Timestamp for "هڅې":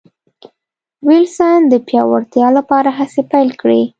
2.97-3.21